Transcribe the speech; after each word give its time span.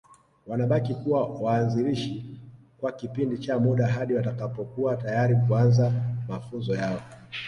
Wanabaki 0.47 0.95
kuwa 0.95 1.25
waanzilishi 1.25 2.39
kwa 2.79 2.91
kipindi 2.91 3.37
cha 3.37 3.59
muda 3.59 3.87
hadi 3.87 4.13
watakapokuwa 4.13 4.97
tayari 4.97 5.35
kuanza 5.47 5.91
mafunzo 6.27 6.75
yao 6.75 6.99